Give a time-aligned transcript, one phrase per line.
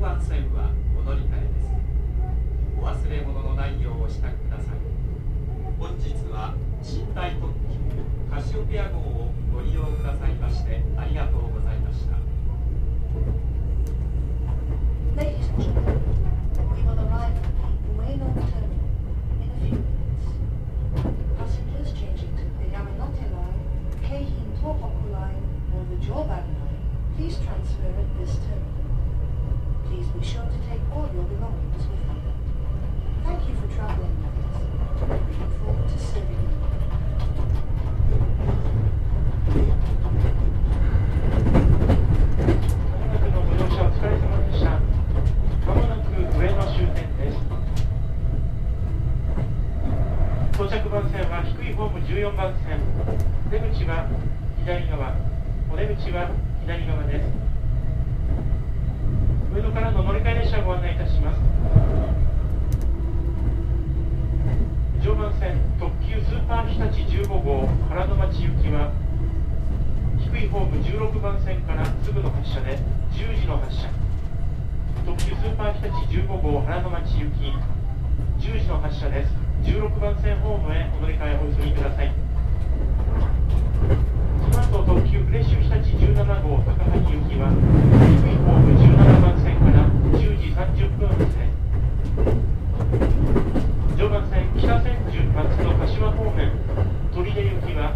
[0.00, 1.68] 番線はお乗り換えです。
[2.78, 4.76] お忘れ物の内容をお支度ください。
[5.78, 7.78] 本日は寝台特急
[8.30, 12.16] カシオペア号をご利用くださいましてありがとうございました。
[29.88, 32.20] Please be sure to take all your belongings with you.
[33.24, 34.56] Thank you for traveling with us.
[35.00, 36.48] We look forward to serving you.
[50.58, 52.80] 到着番線は低いホーム14番線。
[53.50, 54.06] 出口は
[54.58, 55.14] 左側。
[55.72, 57.47] お出口は左側です。
[59.78, 61.38] からの乗り換え列車をご案内いたします。
[65.00, 68.90] 常磐線特急スーパー日立15号原の町行きは
[70.18, 72.76] 低いホーム16番線からすぐの発車で
[73.14, 73.88] 10時の発車。
[75.06, 77.54] 特急スーパー日立15号原の町行き
[78.42, 79.32] 10時の発車です。
[79.62, 82.10] 16番線ホームへお乗り換えお急ぎください。
[84.42, 89.86] その後特急フレッシュ日立17号高萩行きは低いホーム17番線から
[90.18, 91.36] 10時30分発です
[93.96, 96.50] 常磐線北千住松戸柏方面
[97.14, 97.94] 取手行きは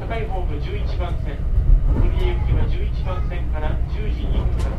[0.00, 1.36] 高いホーム11番線
[2.00, 4.72] 取手行きは11番線から10時2分発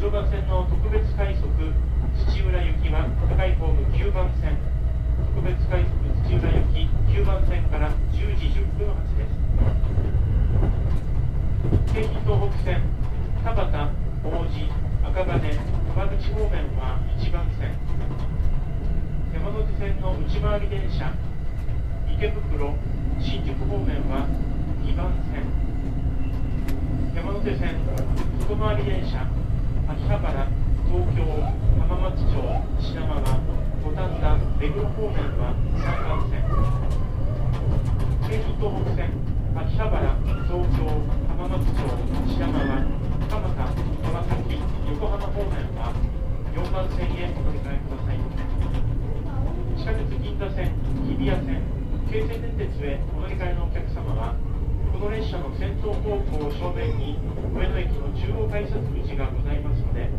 [0.00, 4.58] 常磐線の特別快速土浦行きは高いホーム9番線。
[5.34, 5.92] 特別快速
[6.28, 9.32] 土浦行き9番線から10時10分発です。
[11.94, 12.82] 京浜東北線
[13.44, 13.90] 田端
[14.24, 14.50] 王子
[15.06, 15.40] 赤羽
[15.94, 17.76] 川口方面は1番線。
[19.32, 21.12] 山手線の内回り電車
[22.10, 22.74] 池袋
[23.20, 24.26] 新宿方面は
[24.84, 25.44] 2番線。
[27.14, 27.76] 山手線
[28.48, 29.26] 外回り電車
[29.88, 30.48] 秋葉原
[30.86, 31.24] 東京
[31.80, 32.36] 浜松町
[32.80, 33.20] 品川
[33.82, 36.40] 五反田目黒方面は3番線。
[38.28, 39.12] 京浜東北線
[39.56, 40.16] 秋葉原
[40.48, 40.88] 東京
[41.28, 41.84] 浜松町
[42.28, 42.64] 品川
[43.28, 43.68] 蒲田
[44.02, 44.56] 川崎
[44.88, 45.92] 横浜方面は
[46.54, 48.20] 4番線へお乗り換えください。
[49.76, 50.70] 地下鉄銀座線、
[51.08, 51.62] 日比谷線、
[52.12, 54.36] 京成電鉄へお乗り換えのお客様は、
[54.92, 57.16] この列車の先頭方向を正面に
[57.56, 60.12] 上野駅の中央改札口がございますので、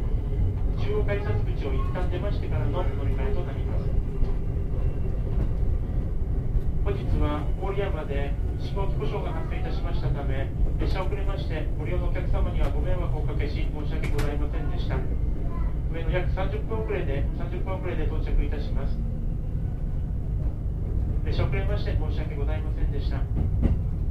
[0.82, 3.86] 中央改札口を一旦出ましてからの乗り換えとなります。
[6.82, 10.50] 本日は郡山で信号機故障が発生いたしましたため、
[10.82, 14.98] 列車遅れまして、ご利用のお客様にはご迷惑をおかけし、申し訳ございませんでした。
[15.94, 18.98] 上野約30分遅れで、30分遅れで到着いたします。
[21.24, 23.24] 列車遅れまして申し訳ございませんでした。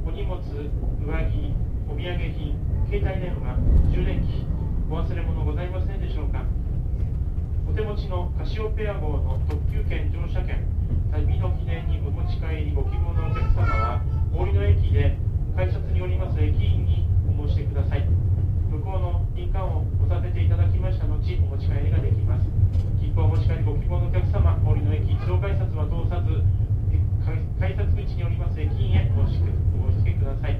[0.01, 1.53] お荷物、上着、
[1.85, 2.57] お土産品、
[2.89, 3.53] 携帯電話、
[3.93, 4.41] 充電器
[4.89, 6.41] お忘れ物ございませんでしょうか。
[7.69, 10.65] お手持ちのカシオペア号の特急券乗車券
[11.13, 14.01] 旅の記念にお持ち帰りご希望のお客様は
[14.33, 15.15] 大井の駅で
[15.55, 18.09] 改札におります駅員にお申し出ください。
[18.73, 21.29] 向こうの印鑑を押させていただきました後お持
[21.61, 22.49] ち帰りができます。
[22.99, 26.41] 切符をお持ち帰りご希望のお客様大井の駅自動改札は通さず
[27.57, 30.59] 改札口におります駅員へお申し付けください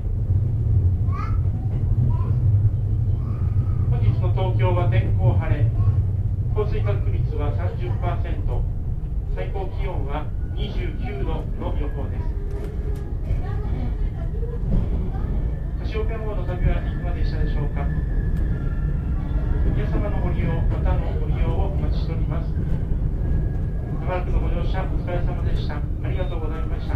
[3.91, 5.69] 本日の東京は天候晴れ
[6.55, 8.61] 降水確率は30%
[9.35, 12.27] 最高気温は29度の予報です
[15.79, 17.87] カシオペア号の旅はいかがでしたでしょうか？
[19.73, 22.55] 皆様のご利用またのご利用をお待ちしておりますし
[24.05, 25.75] ばらくのご乗車お疲れ様でした。
[25.77, 26.95] ありがとうございました。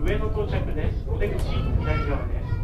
[0.00, 1.04] 上野到着です。
[1.06, 2.59] お出口左側です。